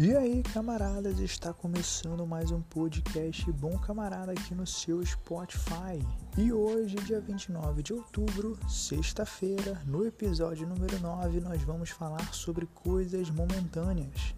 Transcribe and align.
E 0.00 0.14
aí, 0.14 0.44
camaradas, 0.44 1.18
está 1.18 1.52
começando 1.52 2.24
mais 2.24 2.52
um 2.52 2.62
podcast 2.62 3.50
Bom 3.50 3.76
Camarada 3.78 4.30
aqui 4.30 4.54
no 4.54 4.64
seu 4.64 5.04
Spotify. 5.04 5.98
E 6.36 6.52
hoje, 6.52 6.94
dia 6.98 7.20
29 7.20 7.82
de 7.82 7.94
outubro, 7.94 8.56
sexta-feira, 8.68 9.82
no 9.84 10.06
episódio 10.06 10.68
número 10.68 11.00
9, 11.00 11.40
nós 11.40 11.64
vamos 11.64 11.90
falar 11.90 12.32
sobre 12.32 12.66
coisas 12.66 13.28
momentâneas. 13.28 14.37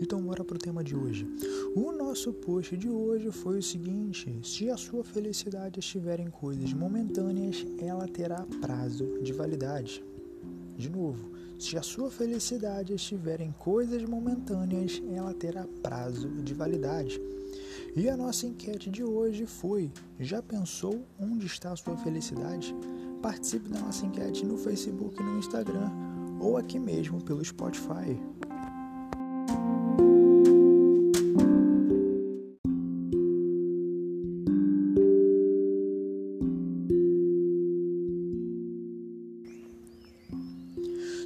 Então 0.00 0.22
bora 0.22 0.44
pro 0.44 0.58
tema 0.58 0.82
de 0.82 0.94
hoje. 0.94 1.26
O 1.74 1.90
nosso 1.92 2.32
post 2.32 2.76
de 2.76 2.88
hoje 2.88 3.30
foi 3.30 3.58
o 3.58 3.62
seguinte: 3.62 4.38
se 4.42 4.70
a 4.70 4.76
sua 4.76 5.02
felicidade 5.02 5.80
estiver 5.80 6.20
em 6.20 6.30
coisas 6.30 6.72
momentâneas, 6.72 7.66
ela 7.78 8.06
terá 8.06 8.46
prazo 8.60 9.20
de 9.22 9.32
validade. 9.32 10.04
De 10.76 10.88
novo, 10.88 11.30
se 11.58 11.76
a 11.76 11.82
sua 11.82 12.08
felicidade 12.08 12.94
estiver 12.94 13.40
em 13.40 13.50
coisas 13.50 14.02
momentâneas, 14.04 15.02
ela 15.10 15.34
terá 15.34 15.66
prazo 15.82 16.28
de 16.28 16.54
validade. 16.54 17.20
E 17.96 18.08
a 18.08 18.16
nossa 18.16 18.46
enquete 18.46 18.88
de 18.90 19.02
hoje 19.02 19.44
foi: 19.46 19.90
já 20.20 20.40
pensou 20.40 21.04
onde 21.18 21.46
está 21.46 21.72
a 21.72 21.76
sua 21.76 21.96
felicidade? 21.96 22.72
Participe 23.20 23.68
da 23.68 23.80
nossa 23.80 24.06
enquete 24.06 24.46
no 24.46 24.56
Facebook 24.56 25.20
e 25.20 25.24
no 25.24 25.38
Instagram 25.38 25.90
ou 26.40 26.56
aqui 26.56 26.78
mesmo 26.78 27.20
pelo 27.20 27.44
Spotify. 27.44 28.16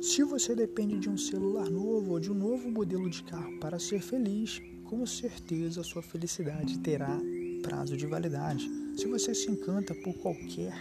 Se 0.00 0.24
você 0.24 0.54
depende 0.54 0.98
de 0.98 1.10
um 1.10 1.16
celular 1.18 1.68
novo 1.68 2.12
ou 2.12 2.20
de 2.20 2.32
um 2.32 2.34
novo 2.34 2.70
modelo 2.70 3.10
de 3.10 3.22
carro 3.22 3.58
para 3.58 3.78
ser 3.78 4.00
feliz, 4.00 4.58
com 4.84 5.04
certeza 5.04 5.82
sua 5.82 6.00
felicidade 6.00 6.78
terá 6.78 7.20
prazo 7.62 7.94
de 7.98 8.06
validade. 8.06 8.66
Se 8.96 9.06
você 9.06 9.34
se 9.34 9.50
encanta 9.50 9.94
por 9.94 10.14
qualquer 10.14 10.72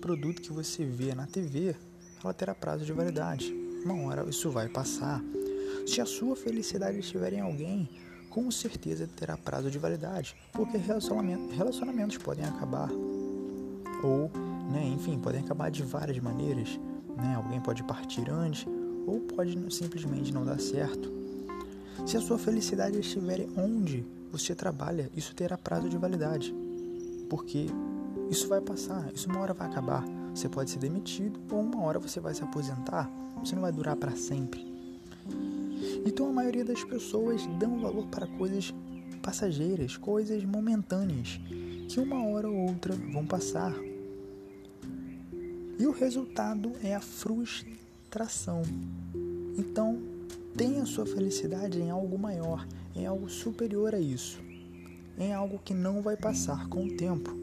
produto 0.00 0.40
que 0.40 0.52
você 0.52 0.84
vê 0.84 1.16
na 1.16 1.26
TV, 1.26 1.74
ela 2.22 2.32
terá 2.32 2.54
prazo 2.54 2.84
de 2.84 2.92
validade. 2.92 3.52
Uma 3.84 4.06
hora 4.06 4.30
isso 4.30 4.48
vai 4.52 4.68
passar. 4.68 5.20
Se 5.84 6.00
a 6.00 6.06
sua 6.06 6.36
felicidade 6.36 7.00
estiver 7.00 7.32
em 7.32 7.40
alguém, 7.40 7.88
com 8.28 8.48
certeza 8.52 9.08
terá 9.16 9.36
prazo 9.36 9.68
de 9.68 9.80
validade, 9.80 10.36
porque 10.52 10.76
relacionamentos, 10.76 11.56
relacionamentos 11.56 12.18
podem 12.18 12.44
acabar 12.44 12.88
ou, 14.04 14.30
né, 14.70 14.86
enfim, 14.94 15.18
podem 15.18 15.40
acabar 15.40 15.72
de 15.72 15.82
várias 15.82 16.20
maneiras. 16.20 16.78
Né? 17.20 17.34
Alguém 17.36 17.60
pode 17.60 17.82
partir 17.84 18.30
antes 18.30 18.66
ou 19.06 19.20
pode 19.20 19.56
simplesmente 19.74 20.32
não 20.32 20.44
dar 20.44 20.60
certo. 20.60 21.10
Se 22.06 22.16
a 22.16 22.20
sua 22.20 22.38
felicidade 22.38 22.98
estiver 22.98 23.46
onde 23.56 24.04
você 24.32 24.54
trabalha, 24.54 25.10
isso 25.14 25.34
terá 25.34 25.58
prazo 25.58 25.88
de 25.88 25.98
validade, 25.98 26.54
porque 27.28 27.66
isso 28.30 28.48
vai 28.48 28.60
passar, 28.60 29.10
isso 29.12 29.28
uma 29.28 29.40
hora 29.40 29.52
vai 29.52 29.66
acabar. 29.68 30.04
Você 30.34 30.48
pode 30.48 30.70
ser 30.70 30.78
demitido 30.78 31.40
ou 31.50 31.60
uma 31.60 31.82
hora 31.82 31.98
você 31.98 32.20
vai 32.20 32.32
se 32.32 32.42
aposentar. 32.42 33.10
Isso 33.42 33.54
não 33.54 33.62
vai 33.62 33.72
durar 33.72 33.96
para 33.96 34.12
sempre. 34.12 34.64
Então 36.06 36.28
a 36.28 36.32
maioria 36.32 36.64
das 36.64 36.82
pessoas 36.84 37.44
dão 37.58 37.80
valor 37.80 38.06
para 38.06 38.26
coisas 38.26 38.72
passageiras, 39.22 39.96
coisas 39.96 40.44
momentâneas, 40.44 41.40
que 41.88 42.00
uma 42.00 42.26
hora 42.28 42.48
ou 42.48 42.68
outra 42.68 42.94
vão 42.94 43.26
passar. 43.26 43.74
E 45.80 45.86
o 45.86 45.92
resultado 45.92 46.72
é 46.84 46.94
a 46.94 47.00
frustração. 47.00 48.60
Então, 49.56 49.98
tenha 50.54 50.84
sua 50.84 51.06
felicidade 51.06 51.80
em 51.80 51.88
algo 51.88 52.18
maior, 52.18 52.68
em 52.94 53.06
algo 53.06 53.30
superior 53.30 53.94
a 53.94 53.98
isso, 53.98 54.42
em 55.16 55.32
algo 55.32 55.58
que 55.64 55.72
não 55.72 56.02
vai 56.02 56.18
passar 56.18 56.68
com 56.68 56.84
o 56.84 56.96
tempo. 56.98 57.34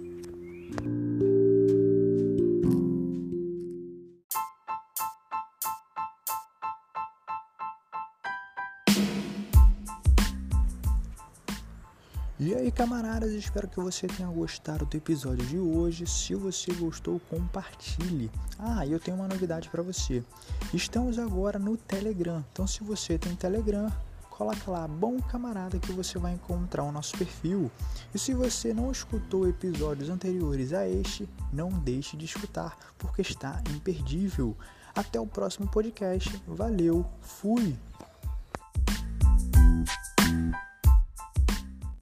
E 12.40 12.54
aí, 12.54 12.72
camaradas, 12.72 13.32
espero 13.32 13.68
que 13.68 13.80
você 13.80 14.06
tenha 14.06 14.30
gostado 14.30 14.86
do 14.86 14.96
episódio 14.96 15.44
de 15.48 15.58
hoje. 15.58 16.06
Se 16.06 16.36
você 16.36 16.72
gostou, 16.72 17.20
compartilhe. 17.32 18.30
Ah, 18.60 18.86
eu 18.86 19.00
tenho 19.00 19.18
uma 19.18 19.28
novidade 19.28 19.70
para 19.70 19.82
você. 19.82 20.24
Estamos 20.72 21.18
agora 21.18 21.58
no 21.58 21.76
Telegram. 21.76 22.46
Então, 22.54 22.68
se 22.68 22.84
você 22.84 23.18
tem 23.18 23.36
Telegram, 23.36 23.92
coloca 24.30 24.70
lá 24.70 24.88
Bom 24.88 25.20
Camarada 25.20 25.80
que 25.80 25.92
você 25.92 26.20
vai 26.20 26.34
encontrar 26.34 26.84
o 26.84 26.92
nosso 26.92 27.18
perfil. 27.18 27.72
E 28.14 28.20
se 28.20 28.36
você 28.36 28.72
não 28.72 28.92
escutou 28.92 29.50
episódios 29.50 30.08
anteriores 30.08 30.74
a 30.74 30.88
este, 30.88 31.28
não 31.52 31.70
deixe 31.70 32.16
de 32.16 32.26
escutar, 32.26 32.78
porque 33.00 33.24
está 33.24 33.64
imperdível. 33.74 34.56
Até 34.94 35.20
o 35.20 35.26
próximo 35.26 35.68
podcast. 35.68 36.40
Valeu, 36.46 37.04
fui! 37.20 37.76